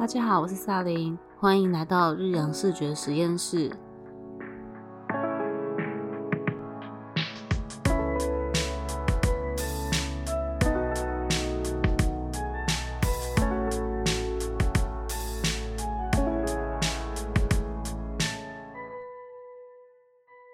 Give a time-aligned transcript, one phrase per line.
[0.00, 3.70] 大家好，我是萨琳，欢迎来到日阳视觉实验室。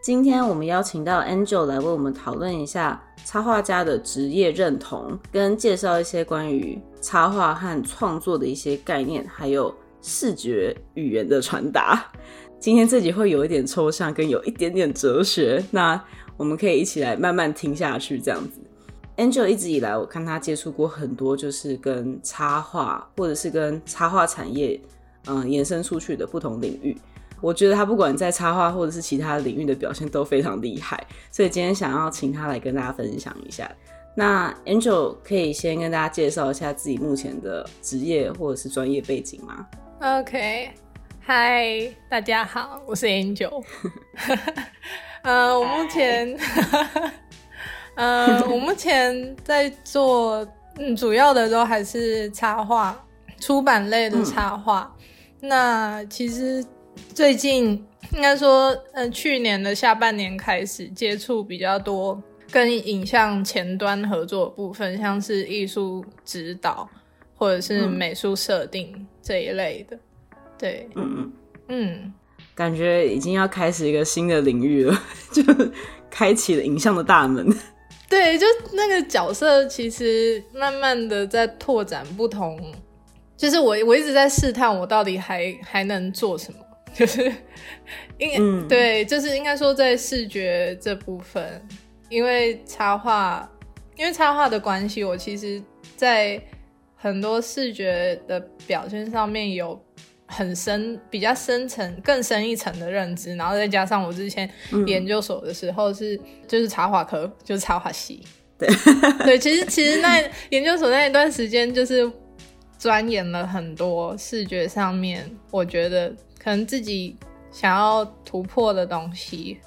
[0.02, 12.08] 今天我们邀请到 Angel 来为我们讨论一下插画家的职业认同，跟介绍一些关于插画和创作的一些概念，还有视觉语言的传达。
[12.61, 16.00] 今天这集会有一点抽象，跟有一点点哲学，那
[16.36, 18.16] 我们可以一起来慢慢听下去。
[18.16, 18.61] 这样子
[19.16, 24.80] ，Angel 一直以来我看他接触过很多，就是跟插画或者是跟插画产业
[25.27, 26.96] 嗯延伸出去的不同领域。
[27.40, 33.70] 我觉得他不管在插画或者是其他领域的表现都非常厉害，所以今天想要请他来跟大家分享一下。
[34.14, 39.67] 那 Angel 可以先跟大家介绍一下自己目前的职业或者是专业背景吗
[40.00, 40.70] ？OK，
[41.20, 43.62] 嗨，大家好，我是 Angel。
[45.22, 46.38] 呃，我目前，
[47.97, 50.47] 呃，我目前在做，
[50.78, 52.98] 嗯，主要的都还是插画，
[53.38, 54.91] 出版类的插画。
[55.41, 56.64] 那其实。
[57.14, 66.88] 最近应该说，呃，去年的下半年开始接触比较多跟影像前端合作的部分，像是艺术指导
[67.34, 69.98] 或者是美术设定这一类的。
[70.58, 71.33] 对，嗯嗯
[71.69, 72.12] 嗯，
[72.55, 75.42] 感觉已经要开始一个新的领域了，就
[76.10, 77.47] 开启了影像的大门。
[78.08, 82.58] 对，就那个角色其实慢慢的在拓展不同，
[83.36, 86.58] 就是我我一直在试探我到底还还能做什么。
[86.97, 87.30] 就是
[88.16, 91.62] 应对，就是应该说在视觉这部分，
[92.08, 93.47] 因为插画，
[93.97, 95.62] 因为插画的关系，我其实，
[95.94, 96.42] 在
[96.94, 99.78] 很多视觉的表现上面有
[100.25, 104.50] 很深、比较深层、更深一层的认知，然后再加上我之前
[104.87, 106.19] 研究所的时候是
[106.49, 108.22] 就是插画科，就是插画系，
[108.56, 108.66] 对
[109.22, 110.19] 对，其实其实那
[110.49, 112.10] 研究所那一段时间就是
[112.78, 116.10] 钻研了很多视觉上面，我觉得。
[116.46, 117.16] 可能自己
[117.50, 119.58] 想要突破的东西，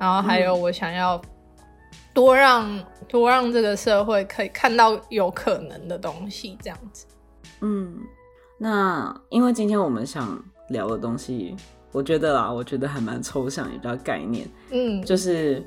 [0.00, 1.22] 然后还有我想要
[2.12, 7.06] 多让多让这个社会可以看到有可能的东西，这样子。
[7.60, 8.00] 嗯，
[8.58, 10.36] 那因为今天我们想
[10.70, 11.54] 聊的东西，
[11.92, 14.48] 我觉得啦，我觉得还蛮抽象，也比较概念。
[14.72, 15.64] 嗯，就是，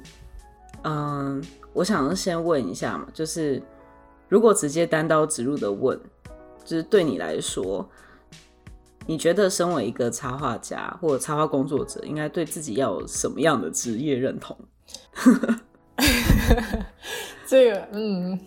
[0.83, 1.41] 嗯，
[1.71, 3.63] 我想先问一下嘛，就是
[4.27, 5.97] 如果直接单刀直入的问，
[6.65, 7.89] 就是对你来说。
[9.07, 14.55] 你觉得身为一个插画家或者插画工作者，应该对自己要有什么样的职业认同？
[17.47, 18.37] 这个，嗯，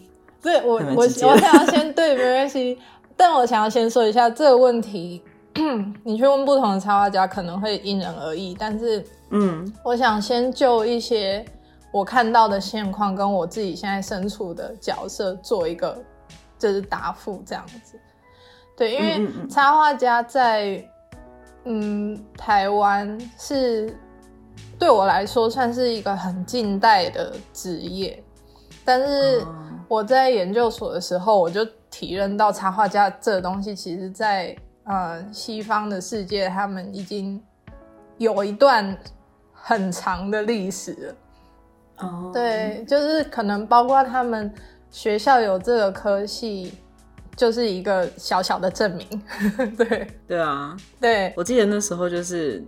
[0.43, 2.79] 对我我我想要先对没关系，
[3.17, 5.23] 但我想要先说一下这个问题。
[6.05, 8.55] 你去问不同的插画家，可能会因人而异。
[8.57, 11.45] 但是，嗯，我想先就一些
[11.93, 15.99] 我看到的现况，跟我自己现在身处的角色做一个
[16.57, 17.99] 就是答复，这样子。
[18.81, 20.83] 对，因为插画家在
[21.65, 23.95] 嗯台湾是
[24.79, 28.25] 对我来说算是一个很近代的职业，
[28.83, 29.45] 但是
[29.87, 37.39] 我在研究所的时候，我就体认到插画家这个东西，其实在呃西方的世界，他们已经
[38.17, 38.97] 有一段
[39.53, 41.15] 很长的历史了。
[41.99, 44.51] 哦，对，就是可能包括他们
[44.91, 46.73] 学校有这个科系。
[47.37, 49.07] 就是一个小小的证明，
[49.77, 50.07] 对。
[50.27, 51.33] 对啊，对。
[51.37, 52.63] 我记得那时候就是，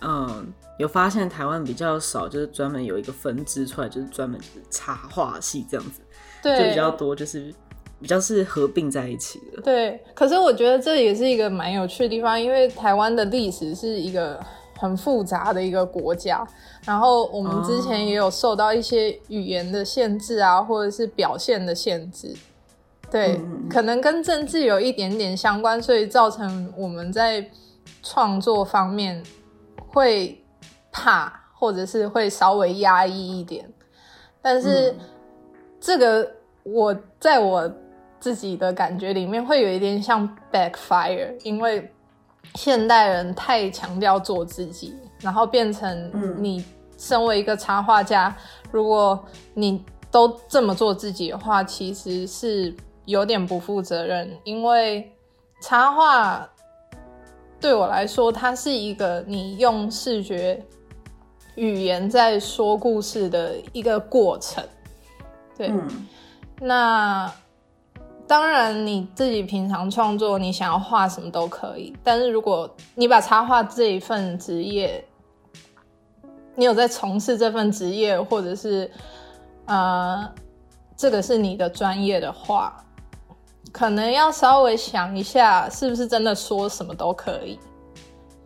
[0.00, 0.46] 嗯，
[0.78, 6.00] 有发现台湾比较少，就是专门有一个分支出来，就是专门就是插画系这样子，
[6.42, 7.52] 对，就比较多，就是
[8.00, 9.62] 比较是合并在一起的。
[9.62, 14.38] 对，可是我觉得这也是一个蛮有趣的地方，因为台湾的历史是一个
[14.78, 16.46] 很复杂的一个国家，
[16.84, 22.34] 然后我们之前也有受到一些语言的限制啊，或者是表现的限制。
[23.14, 27.48] 对，可能跟政治有一点点相关，所以造成我们在
[28.02, 29.22] 创作方面
[29.76, 30.44] 会
[30.90, 33.72] 怕，或者是会稍微压抑一点。
[34.42, 34.92] 但是
[35.80, 36.28] 这个
[36.64, 37.72] 我在我
[38.18, 41.88] 自己的感觉里面会有一点像 backfire，因为
[42.56, 46.64] 现代人太强调做自己，然后变成你
[46.98, 48.36] 身为一个插画家，
[48.72, 49.24] 如果
[49.54, 52.74] 你都这么做自己的话，其实是。
[53.04, 55.12] 有点不负责任，因为
[55.60, 56.48] 插画
[57.60, 60.62] 对我来说，它是一个你用视觉
[61.54, 64.62] 语言在说故事的一个过程。
[65.56, 65.72] 对，
[66.60, 67.32] 那
[68.26, 71.94] 当然你自己平常创作，你想要画什么都可以。
[72.02, 75.04] 但是如果你把插画这一份职业，
[76.54, 78.90] 你有在从事这份职业，或者是
[79.66, 80.28] 呃，
[80.96, 82.83] 这个是你的专业的话，
[83.74, 87.58] 可能要稍微想一下，是不是真的说什么都可以。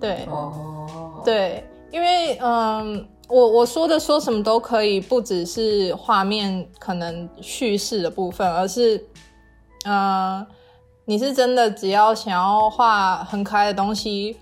[0.00, 9.04] 对，哦，对，因为嗯，我我说的说什么都可以，不只是画面可能叙事的部分，而是，
[9.84, 10.46] 嗯，
[11.04, 14.34] 你是真的只要想要画很可爱的东西，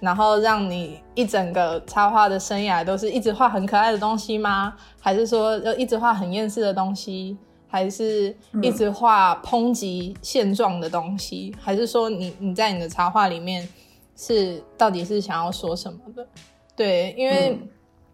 [0.00, 4.74] 然后让你一整个插画的生涯都是一直画很可爱的东西吗？
[4.98, 7.38] 还是说要一直画很厌世的东西？
[7.72, 11.52] 还是一直画抨击现状的东西？
[11.58, 13.66] 还是说你你在你的插画里面？
[14.14, 16.24] 是到底是想要说什么的？
[16.76, 17.58] 对，因为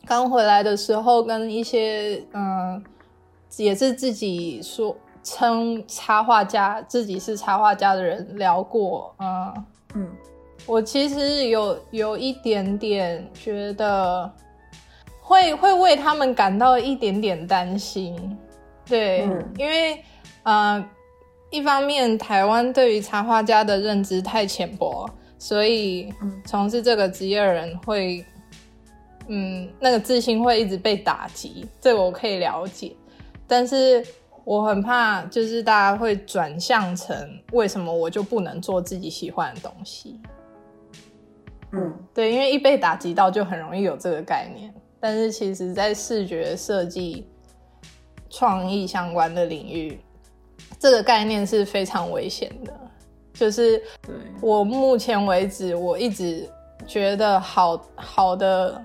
[0.07, 2.83] 刚回来的时候跟一些嗯，
[3.57, 9.65] 也是自己说称插画家，自己是插画家的人聊过，嗯
[9.97, 10.11] 嗯，
[10.67, 14.33] 我其实有有一点点觉得
[15.21, 18.39] 会会为他们感到一点点担心，
[18.89, 20.03] 对，因为
[20.43, 20.85] 呃，
[21.51, 25.09] 一方面台湾对于插画家的认知太浅薄。
[25.41, 26.13] 所以，
[26.45, 28.25] 从事这个职业的人会，
[29.29, 32.97] 嗯，那个自信会一直被打击，这个我可以了解。
[33.47, 34.05] 但是
[34.43, 37.17] 我很怕，就是大家会转向成
[37.53, 40.21] 为什么我就不能做自己喜欢的东西？
[41.71, 44.75] 嗯，对，因为一被打击到，就很容易有这个概念。
[44.99, 47.29] 但是其实，在视觉设计、
[48.31, 49.99] 创意相关的领域，
[50.79, 52.73] 这个概念是非常危险的。
[53.33, 53.81] 就是
[54.41, 56.49] 我目前为止，我一直
[56.87, 58.83] 觉得好好的，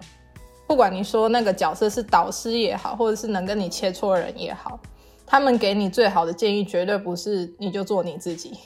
[0.68, 4.80] 不管你说那个角色是导师也好，或者是能跟你切磋人也好，
[5.26, 8.60] 他们给你最好的建议，绝对不是你就做你自己。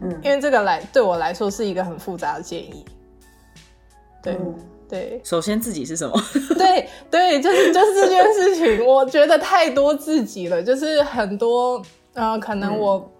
[0.00, 2.84] 嗯，因为这个来对我来说是一个很复杂的建议。
[4.22, 4.36] 对
[4.88, 6.18] 对，首先自己是什么？
[6.56, 11.82] 对对，就是就是这件事情，我觉得太多自己了，就是很多
[12.14, 13.10] 呃，可能我。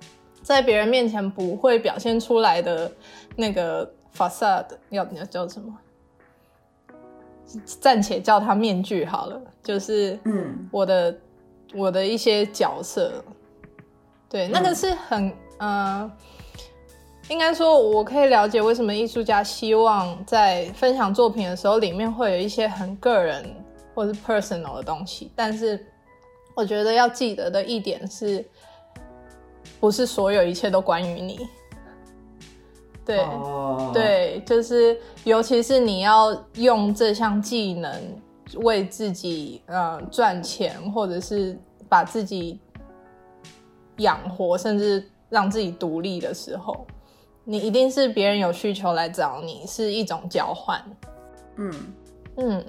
[0.40, 2.90] 在别人面前不会表现出来的
[3.36, 3.86] 那个
[4.16, 5.76] facade，要要叫什么？
[7.80, 9.38] 暂且叫它面具好了。
[9.62, 11.14] 就是嗯，我的
[11.74, 13.22] 我的一些角色，
[14.26, 16.10] 对，那个是很呃，
[17.28, 23.44] 应该说我可以了解为什么艺术家希望在分享作品的时候，里面会有一些很个人
[23.94, 25.30] 或是 personal 的东西。
[25.34, 25.86] 但是
[26.54, 28.44] 我觉得要记得的一点是。
[29.80, 31.46] 不是所有一切都关于你，
[33.04, 33.24] 对
[33.92, 37.92] 对，就是尤其是你要用这项技能
[38.54, 41.56] 为自己呃赚钱，或者是
[41.88, 42.58] 把自己
[43.98, 46.84] 养活，甚至让自己独立的时候，
[47.48, 50.78] 你一定是别人有需求来找你，是一种交换。
[51.56, 51.72] 嗯
[52.36, 52.64] 嗯，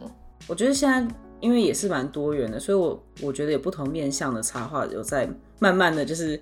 [0.48, 1.06] 我觉得现在
[1.42, 5.30] 因为也是蛮多元的，所以我我觉得有不同面向的插画有在
[5.60, 6.42] 慢慢的就是。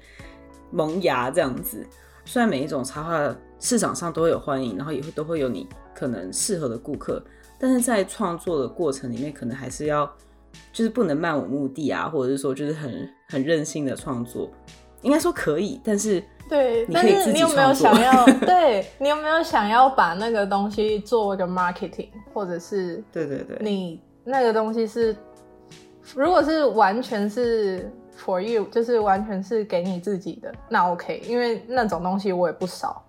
[0.69, 1.88] 萌芽这样子，
[2.25, 7.24] 虽然每一种插画市场上都会有欢迎，然后也会都会有你可能适合的顾客，
[7.57, 10.06] 但是在创作的过程里面，可能还是要
[10.74, 14.51] 就是不能漫无目的啊，或者是说就是很很任性的创作，
[15.04, 18.25] 应该说可以，但是对，但是你有没有想要？
[18.46, 25.16] 对你有没有想要把那个东西做一个 marketing，或者是 对对对，你那个东西是
[26.16, 27.92] 如果是完全是。
[28.20, 33.06] For you，就是完全是给你自己的，那 OK，因为那种东西我也不少，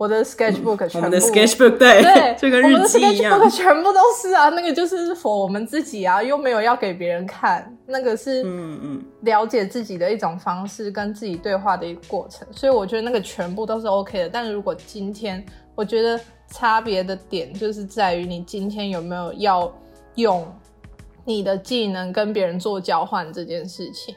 [0.00, 14.28] 我的 sketchbook 全部，我们的 sketchbook 对对， 就跟日记一样，全部都是啊，那个就是 for 我们自己啊，又没有要给别人看，那个是嗯嗯了解自己的一种方式，跟自己对话的一个过程，所以我觉得那个全部都是 OK 的。
[14.30, 16.18] 但是如果今天，我觉得
[16.50, 19.70] 差别的点就是在于你今天有没有要
[20.14, 20.50] 用
[21.26, 24.14] 你的技能跟别人做交换这件事情。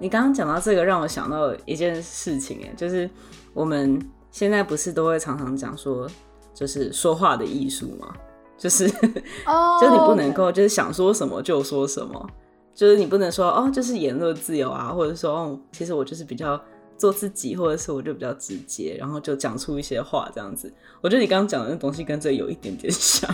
[0.00, 3.08] 你刚刚讲到这个，让我想到一件事情，哎，就是
[3.52, 6.08] 我们现在不是都会常常讲说，
[6.52, 8.12] 就是说话的艺术嘛，
[8.58, 12.28] 就是， 就你不能够就是想说什么就说什么，
[12.74, 16.60] 就是你不能说哦，就是言论自由啊，或者说哦，其实我就是比较
[16.98, 20.72] 做自己，或者是我就比较直接，然后就讲出一些话这样子。
[21.00, 23.32] 我觉得你刚刚讲的那东西跟这有一点点像。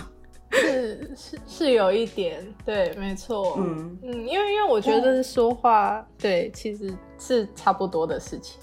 [0.53, 8.59] 是 是是有一点对，没错，嗯嗯，因为因为我觉得说话对，其实是差不多的事情。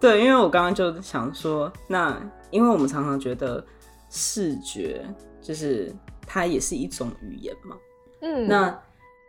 [0.00, 2.18] 对，因为我刚刚就想说，那
[2.50, 3.64] 因为我们常常觉得
[4.08, 5.04] 视觉
[5.42, 5.92] 就是
[6.26, 7.76] 它也是一种语言嘛，
[8.22, 8.76] 嗯，那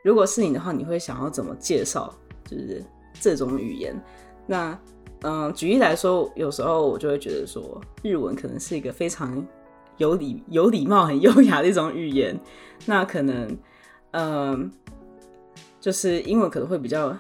[0.04, 2.14] 如果是你的话，你会想要怎么介绍？
[2.46, 2.84] 就是
[3.20, 3.96] 这种语言。
[4.48, 4.78] 那
[5.22, 9.46] 嗯，举例来说，有时候我就会觉得说，日文可能是一个非常
[9.98, 12.38] 有礼、有礼貌、很优雅的一种语言。
[12.88, 13.58] 那可能，
[14.12, 14.72] 嗯，
[15.80, 17.16] 就是英文可能会比较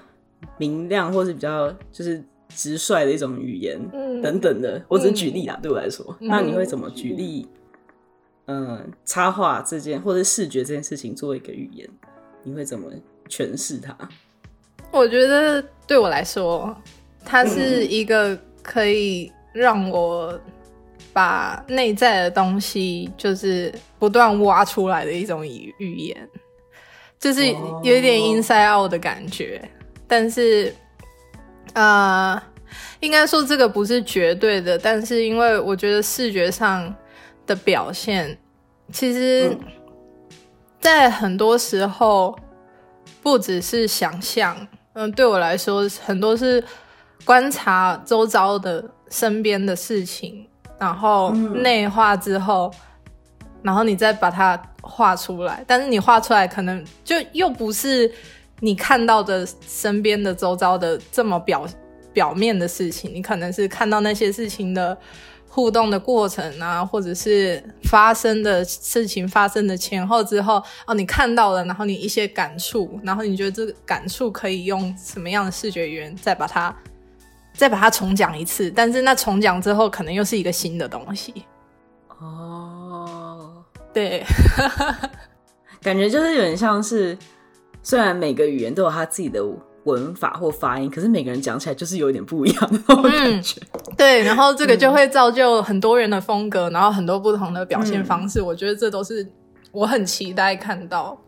[0.57, 2.23] 明亮，或是比较就是
[2.55, 3.79] 直率的一种语言，
[4.21, 4.83] 等等的。
[4.87, 6.15] 我只是举例啦，对我来说。
[6.19, 7.47] 那你会怎么举例？
[8.47, 11.87] 嗯，插画这件或者视觉这件事情作为一个语言，
[12.43, 12.91] 你会怎么
[13.29, 13.95] 诠释它？
[14.91, 16.75] 我觉得对我来说。
[17.23, 20.37] 它是一个可以让我
[21.13, 26.29] 把内在的东西，就是不断挖出来的一种语语言，
[27.19, 27.45] 就是
[27.83, 29.61] 有一点 inside out 的感觉。
[30.07, 30.73] 但是，
[31.73, 32.41] 呃，
[32.99, 34.77] 应该说这个不是绝对的。
[34.77, 36.93] 但是，因为我觉得视觉上
[37.45, 38.37] 的表现，
[38.91, 39.55] 其实，
[40.79, 42.37] 在很多时候
[43.21, 44.67] 不只是想象。
[44.93, 46.63] 嗯，对我来说，很多是。
[47.23, 50.43] 观察周遭的身边的事情，
[50.79, 52.73] 然后内化之后，
[53.61, 55.63] 然后你再把它画出来。
[55.67, 58.11] 但是你画出来可能就又不是
[58.61, 61.67] 你看到的身边的周遭的这么表
[62.13, 64.97] 表面的事情，你可能是看到那些事情的
[65.49, 76.73] 互动的过程啊，或者是发生的事情发生的前后之后哦，你看到了，然后你一些感触，然后你觉得这个感触可以用什么样的视觉语言再把它。
[77.53, 81.43] 再把它重讲一次，但是那重讲之后，可能又是一个新的东西。
[82.17, 83.61] 哦，
[83.93, 84.23] 对，
[85.83, 87.15] 感觉就是有点像是，
[87.83, 89.43] 虽然每个语言都有它自己的
[89.83, 93.61] 文法或发音，可是每个人讲起来就是有点不一样的感觉。
[93.97, 98.41] 对，然后这个就会造就很多人的风格，然后很多不同的表现方式。
[98.41, 99.27] 我觉得这都是
[99.71, 101.19] 我很期待看到，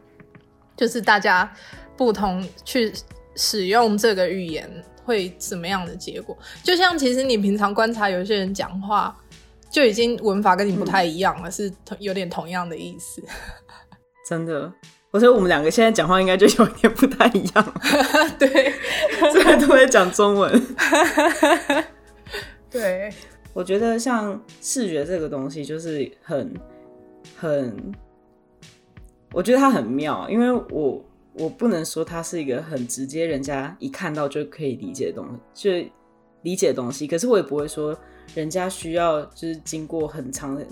[0.77, 1.51] 就是大家
[1.97, 2.93] 不同去
[3.35, 4.69] 使用这个语言。
[5.05, 6.33] 会怎么样的结果？
[6.63, 9.13] 就像其实你平常观察有些人讲话，
[9.69, 11.69] 就已经文法跟你不太一样了，是
[11.99, 13.21] 有点同样的意思。
[14.25, 14.71] 真的，
[15.13, 17.73] 我觉得我们两个现在讲话应该就有点不太一样。
[18.39, 18.73] 对，
[19.31, 20.67] 虽然都在讲中文。
[22.69, 23.13] 对，
[23.53, 26.53] 我觉得像视觉这个东西，就是很
[27.37, 27.93] 很，
[29.31, 31.01] 我觉得它很妙，因为我。
[31.35, 35.89] 我不能说它是一个很直接，人家一看到就可以理解的东西，就
[36.43, 37.07] 理解的东西。
[37.07, 37.97] 可是我也不会说
[38.35, 40.63] 人家需要就是经过很长的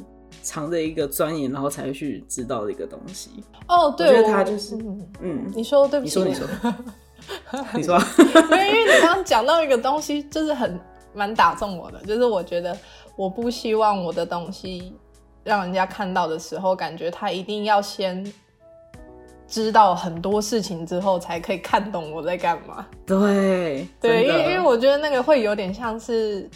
[0.43, 3.31] 长的一个钻研，然后才会去知道的一个东西。
[3.67, 4.75] 哦，对，我觉得他就是，
[5.21, 6.47] 嗯，你说对不起，你说
[7.73, 10.79] 你说，你说， 因为因为你刚刚讲到一个东西，就是很
[11.13, 12.77] 蛮打中我的，就是我觉得
[13.15, 14.93] 我不希望我的东西
[15.43, 18.31] 让人家看到的时候，感觉他一定要先。
[19.47, 22.87] 知道很多事情之后，才可以看懂我在干嘛。
[23.05, 26.49] 对对，因为因为我觉得那个会有点像是，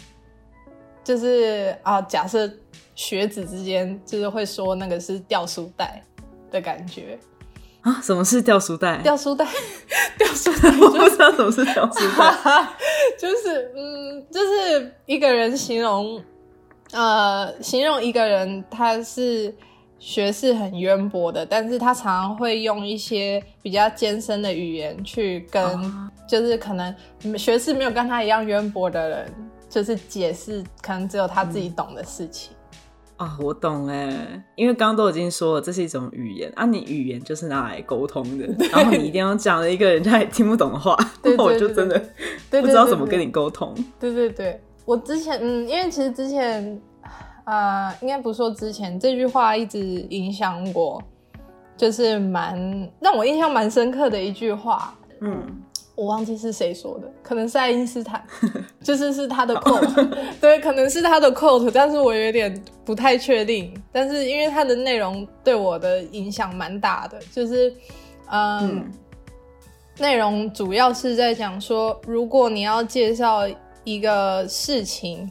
[1.06, 2.50] 就是啊，假设
[2.96, 6.02] 学子之间就是会说那个是掉书袋
[6.50, 7.16] 的感觉
[7.82, 8.00] 啊。
[8.02, 8.98] 什么是掉书袋？
[9.04, 9.46] 掉书袋，
[10.18, 12.68] 掉书袋， 我不知道什么是掉书袋。
[13.16, 16.20] 就是嗯，就是一个人形容，
[16.90, 19.54] 呃，形容一个人他是。
[19.98, 25.64] 学识很渊博的，但是他常常会用一些比较艰深的语言去跟，
[26.28, 26.94] 就是可能
[27.38, 29.34] 学识没有跟他一样渊博的人，
[29.68, 32.54] 就是解释可能只有他自己懂的事情。
[33.16, 41.98] 啊，我懂哎，因为刚刚都已经说了，这是一种语言啊，你语言就是拿来沟通的， 然后你一定要讲了一个人家也听不懂的话， 那我就真的
[42.50, 43.74] 不知道怎么跟你沟通。
[43.98, 46.80] 对对对，我之前嗯，因为其实之前。
[47.48, 51.00] 呃，应该不说之前这句话一直影响我，
[51.76, 52.58] 就是蛮
[52.98, 54.92] 让我印象蛮深刻的一句话。
[55.20, 55.62] 嗯，
[55.96, 58.24] 我忘记是谁说的，可能是爱因斯坦，
[58.84, 60.08] 就是是他的 quote，
[60.40, 63.74] 对，可能是他的 quote，但是我有点不太确定。
[63.90, 67.74] 但是因为它的内容对我的影响蛮大的，就是
[68.30, 68.88] 嗯，
[69.98, 73.42] 内容主要是在讲说，如果你要介绍
[73.82, 75.28] 一个事情，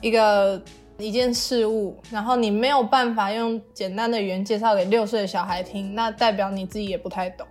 [0.00, 0.60] 一个。
[0.98, 7.46] 一件事物，然后你没有办法用简单的语言介绍给六岁的小孩听，那代表你自己也不太懂。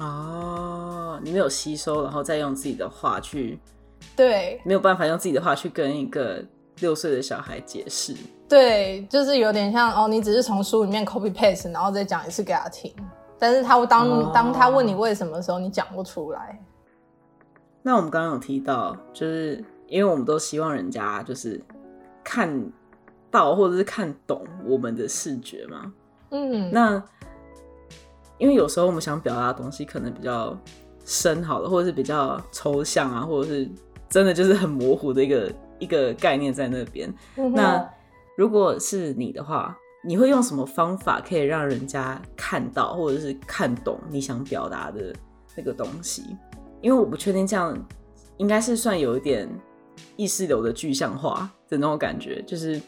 [0.00, 3.58] 哦，你没有吸收，然后再用自己的话去，
[4.16, 6.44] 对，没有办法用自己的话去跟一个
[6.80, 8.14] 六岁的小孩解释。
[8.48, 12.92] 对，就是有点像哦，你只是从书里面 copy paste，然后再讲一次给他听，
[13.38, 16.60] 但是他当当他问你为什么的时候，你讲不出来。
[17.82, 21.62] 那我们刚刚有提到，就是因为我们都希望人家就是。
[22.22, 22.70] 看
[23.30, 25.92] 到或者是看懂我们的视觉嘛？
[26.30, 27.02] 嗯，那
[28.40, 30.58] 因为有时候我们想表达的东西可能比较
[31.04, 33.68] 深好了，或者是比较抽象啊，或者是
[34.08, 37.12] 真的就是很模糊的一个一个概念在那边。
[37.54, 37.86] 那
[38.36, 45.14] 如果是你的话，你会用什么方法可以让人家看到或者是看懂你想表达的
[45.54, 46.24] 那个东西？
[46.80, 47.76] 因为我不确定这样
[48.38, 49.46] 应该是算有一点
[50.16, 52.80] 意识流的具象化的那种感觉，就是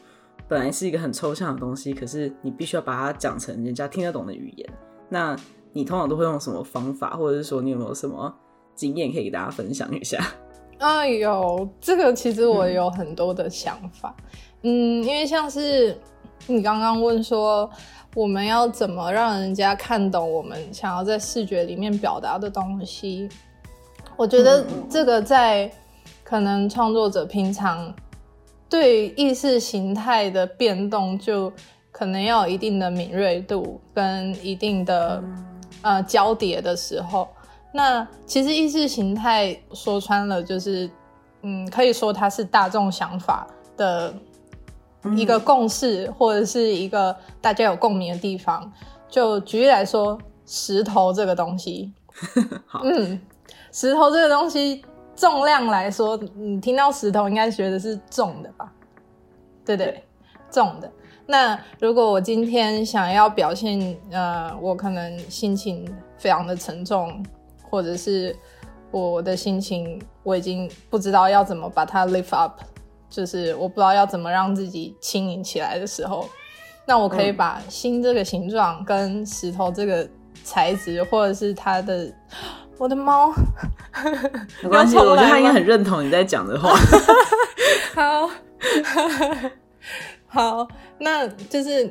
[0.49, 4.73] 本来是一个很抽象的东西，可是你必须要把它讲成人家听得懂的语言。
[5.13, 5.37] 那
[5.75, 8.35] 你通常都会用什么方法，或者是说你有没有什么
[8.75, 10.19] 经验可以给大家分享一下？
[10.81, 14.17] 哎呦这个，其实我有很多的想法。
[14.63, 15.97] 嗯，因为像是
[16.47, 17.71] 你刚刚问说，
[18.15, 23.29] 我们要怎么让人家看懂我们想要在视觉里面表达的东西？
[24.17, 25.71] 我觉得这个在
[26.25, 27.95] 可能创作者平常
[28.69, 31.53] 对意识形态的变动，就
[31.93, 35.23] 可能要有一定的敏锐度跟一定的
[35.83, 37.29] 呃交叠的时候。
[37.73, 40.91] 那其实意识形态说穿了，就是
[41.43, 43.47] 嗯，可以说它是大众想法
[43.77, 44.13] 的
[45.17, 48.73] 一个共识，或者是一个大家有共鸣的地方。
[49.09, 51.93] 就举例来说，石头这个东西，
[52.83, 53.21] 嗯。
[53.75, 54.85] 石头这个东西
[55.17, 58.71] 重量来说，你听到石头应该觉得是重的吧？
[59.65, 60.05] 对对，
[60.51, 60.93] 重的。
[61.33, 65.83] 那如果我今天想要表现，呃，我可能心情
[66.19, 67.25] 非常的沉重，
[67.63, 68.37] 或者是
[68.91, 72.61] 我的心情我已经不知道要怎么把它 lift up，
[73.09, 76.29] 就是我不知道要怎么让自己轻盈起来的时候，
[76.85, 80.07] 那我可以把心这个形状跟石头这个
[80.45, 82.13] 材质，或者是它的。
[82.79, 83.33] 我的猫，
[84.61, 86.75] 没关系，我觉得他应该很认同你在讲的话。
[87.95, 88.29] 好，
[90.33, 90.67] 好，
[90.99, 91.91] 那就是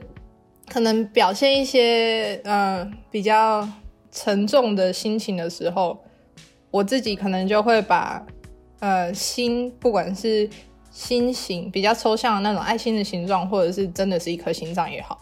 [0.67, 3.67] 可能表现一些呃比较
[4.12, 6.03] 沉重的心情的时候，
[6.71, 8.25] 我自己可能就会把
[8.79, 10.50] 呃心，不管是
[10.89, 15.22] 心形比较抽象的那种爱心的形状，或者是真的是一颗心脏也好，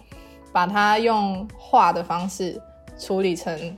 [0.54, 2.58] 把它用画的方式
[2.98, 3.78] 处理成。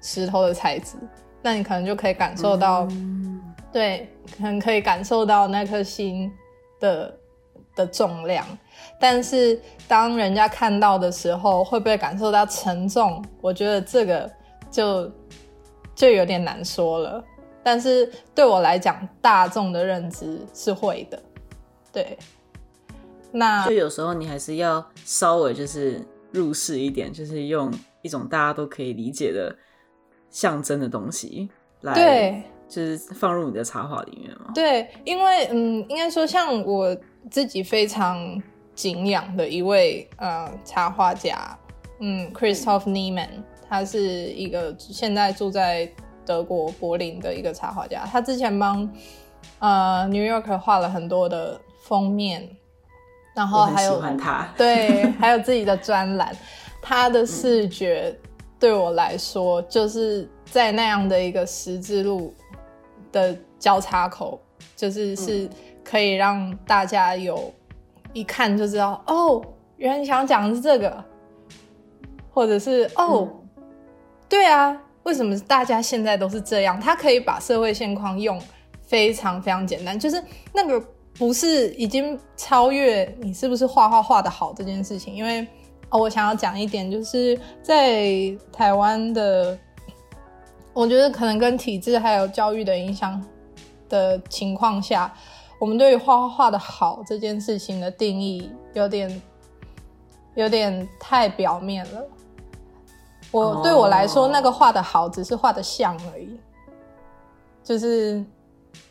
[0.00, 0.96] 石头的材质，
[1.42, 2.86] 那你可能就可以感受到，
[3.72, 6.30] 对，可能可以感受到那颗心
[6.78, 7.17] 的
[7.78, 8.44] 的重量。
[9.00, 13.24] 但是当人家看到的时候，会不会感受到沉重？
[13.40, 14.30] 我觉得这个
[14.70, 15.10] 就
[15.94, 17.24] 就有点难说了。
[17.62, 21.22] 但是对我来讲，大众的认知是会的。
[21.92, 22.18] 对，
[23.30, 29.56] 那就有时候你还是要稍微就是入世一点，就是用一种大家都可以理解的。
[30.30, 31.48] 象征的东西
[31.80, 34.52] 来，对，就是放入你的插画里面嘛？
[34.54, 36.94] 对，因为嗯，应该说像我
[37.30, 38.40] 自己非常
[38.74, 41.56] 敬仰的一位呃插画家，
[42.00, 45.90] 嗯，Christoph Niemann，他是一个现在住在
[46.24, 48.04] 德国柏林的一个插画家。
[48.06, 48.90] 他之前帮
[49.58, 52.48] 呃 New York 画了很多的封面，
[53.34, 56.36] 然后还有喜欢他，对，还有自己的专栏，
[56.82, 58.16] 他的视觉。
[58.60, 62.34] 对我来说，就是在那样的一个十字路
[63.12, 64.40] 的交叉口，
[64.78, 65.50] 就是是
[65.82, 67.52] 可以让大家有
[68.12, 69.42] 一看就知道，哦，
[69.76, 71.04] 原来你想讲的是这个，
[72.30, 73.28] 或者是哦，
[74.28, 76.78] 对啊，为什么大家现在都是这样？
[76.78, 78.40] 他可以把社会现况用
[78.82, 80.80] 非常非常简单，就是那个
[81.14, 85.44] 不是已经超越你是不是画画画的好这件事情，因为。
[85.90, 88.12] 哦，我想要讲一点，就是在
[88.52, 89.58] 台湾的，
[90.74, 93.18] 我觉得可能跟体制还有教育的影响
[93.88, 95.12] 的情况下，
[95.60, 99.22] 我们对于画画画的好这件事情的定义有点
[100.34, 102.04] 有点太表面了。
[103.30, 106.38] 我对我来说，那个画的好只是画的像而已，
[107.62, 108.24] 就是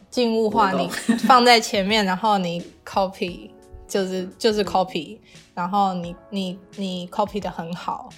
[0.09, 0.87] 静物画，你
[1.27, 3.51] 放在前面，然后你 copy。
[3.87, 5.17] 就是就是 copy，
[5.53, 8.09] 然后你你你 copy 的很好，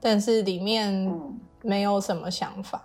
[0.00, 1.08] 但是里面
[1.62, 2.84] 没有什么想法。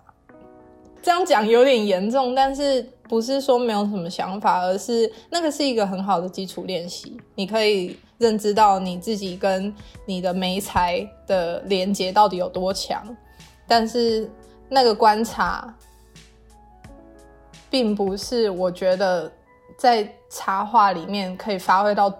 [1.01, 7.19] 这样讲有点严重，但是不是说没有什么想法，而是那个是一个很好的基础练习。
[7.35, 9.73] 你可以认知到你自己跟
[10.05, 13.03] 你的眉才的连接到底有多强，
[13.67, 14.29] 但是
[14.67, 15.73] 那个观察，
[17.69, 19.31] 并不是我觉得。
[19.77, 22.13] 在插画里面可以发挥到，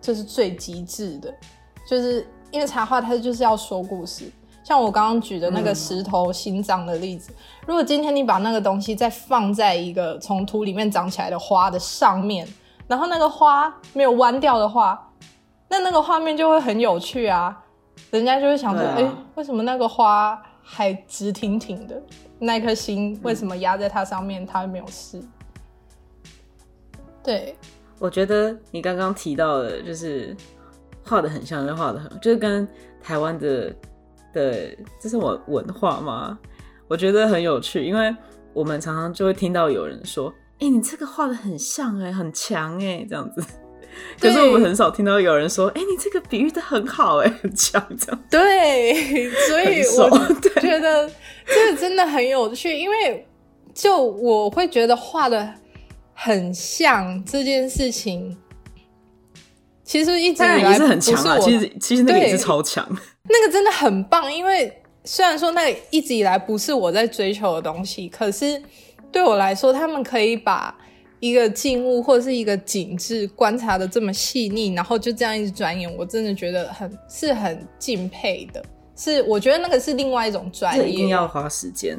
[0.00, 1.34] 这是最极致的，
[1.90, 4.30] 就是因为插画它就是要说故事。
[4.68, 7.32] 像我刚刚举的那个石头心脏的例子，
[7.66, 12.46] 如果今天你把那个东西再放在一个从土里面长起来的花的上面，
[12.86, 15.10] 然后那个花没有弯掉的话，
[15.70, 17.64] 那那个画面就会很有趣啊，
[18.10, 21.98] 人家就会想说，哎，为什么那个花还直挺挺的，
[22.38, 25.18] 那颗心为什么压在它上面，它没有事？
[27.22, 27.56] 对，
[27.98, 30.36] 我觉得你刚刚提到的，就是
[31.06, 32.68] 画的很像，就画的很，就是跟
[33.02, 33.74] 台湾的
[34.32, 36.38] 的这是我文化吗？
[36.88, 38.14] 我觉得很有趣，因为
[38.54, 43.44] 我们常常就会听到有人说：“哎，你这个画的很像，哎，很强，哎，这样子。”
[44.20, 50.10] 可是我们很少听到有人说：“哎，你这个比喻的很好，哎，很强。”这样对，所以我
[50.60, 51.10] 觉得
[51.46, 53.26] 这个真的很有趣，因为
[53.74, 55.52] 就我会觉得画的
[56.14, 58.36] 很像这件事情，
[59.84, 61.38] 其实一直以来是很强啊。
[61.38, 62.88] 其实其实那个也是超强，
[63.28, 64.32] 那个真的很棒。
[64.32, 64.72] 因为
[65.04, 68.62] 虽然说那一直以来不是我在追求的东西，可是
[69.12, 70.76] 对我来说，他们可以把。
[71.20, 78.64] 一个静物或是一个景致观察的这么细腻，然后就这样一直转眼，我真的觉得很是很敬佩的。
[78.94, 81.98] 是我觉得那个是另外一种专业，一定要花时间。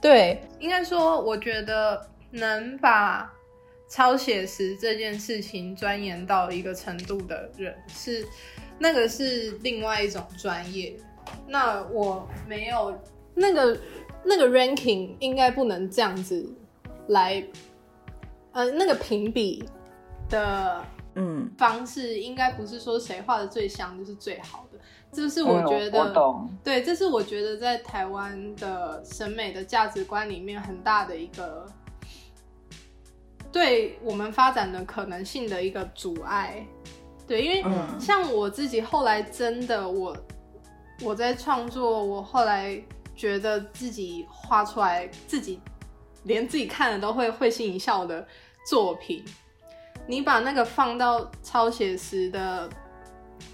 [0.00, 3.28] 对，应该说，我觉得能把
[3.88, 8.24] 超写实这件事情钻研到一个程度的人，是
[8.80, 10.96] 那个是另外一种专业。
[11.46, 12.98] 那我没有
[13.34, 13.78] 那个
[14.24, 16.44] 那个 ranking，应该不能这样子
[17.06, 17.46] 来。
[18.52, 19.64] 呃，那个评比
[20.28, 24.78] 的嗯方式，应该不是说谁画的最像就是最好的，
[25.12, 26.12] 这是我觉得，
[26.64, 31.64] 对，这是我觉得在台湾的审美的价值观里面很大的一个，
[33.52, 36.66] 对我们发展的可能性的一个阻碍。
[37.30, 37.64] 对，因为
[37.96, 40.16] 像我自己后来真的我
[41.00, 42.82] 我在创作，我后来
[43.14, 45.60] 觉得自己画出来自己。
[46.24, 48.26] 连自己看了都会会心一笑的
[48.66, 49.24] 作品，
[50.06, 52.68] 你把那个放到超写实的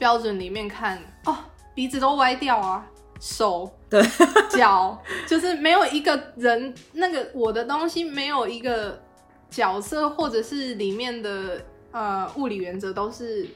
[0.01, 1.37] 标准里面看，哦，
[1.77, 2.85] 鼻子都歪掉啊，
[3.21, 4.03] 手、对
[4.51, 9.01] 脚，就是没有一个人，那个我的东西没有一个
[9.49, 11.65] 角色，或者是里面的
[11.97, 13.49] 呃物理原则都是，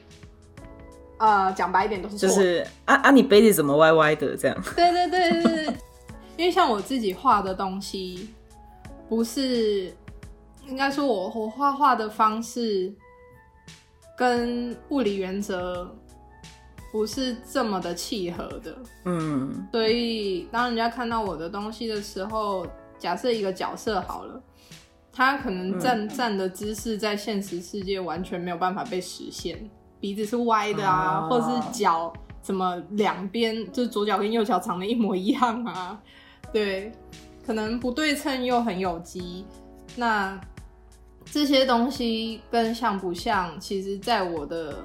[1.19, 4.57] 呃讲白一点都是就是啊啊，你杯子怎么歪歪的这样？
[4.75, 5.65] 对对对对对，
[6.37, 8.29] 因为像我自己画的东西。
[9.07, 9.93] 不是，
[10.65, 12.89] 应该说，我我画画的方式
[14.17, 15.93] 跟物理原则
[16.93, 18.77] 不是这么的契合的。
[19.03, 22.65] 嗯，所以当人家看到我的东西的时候，
[22.97, 24.41] 假设一个角色好了，
[25.11, 29.69] 他可能站站的姿势在现实世界完全没有办法被实现，
[29.99, 36.01] 鼻子是歪的啊，或者是脚怎么两边就是左脚跟右脚长得一模一样啊，
[36.53, 36.91] 对。
[37.43, 39.43] 可能不对称又很有机，
[39.95, 40.39] 那
[41.25, 44.77] 这些东西跟像不像，其实在我的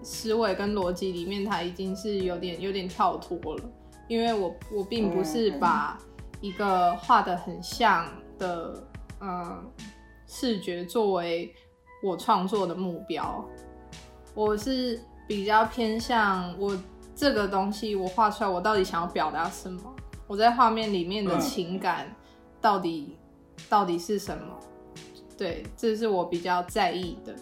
[0.00, 3.64] 思维跟逻辑里面，它已经是有点有点跳脱了。
[4.06, 5.98] 因为我我并不是把
[6.40, 8.06] 一个画的很像
[8.38, 8.72] 的
[9.26, 9.72] 嗯
[10.26, 11.54] 视觉作为
[12.02, 13.42] 我创作的目标，
[14.34, 16.76] 我是比较偏向我
[17.14, 19.80] 这个东西我画出来，我到底想要表达什么。
[20.26, 22.14] 我在画面里面的情感
[22.60, 23.16] 到底
[23.68, 24.58] 到底是什么？
[25.38, 27.34] 对，这是我比较在意的。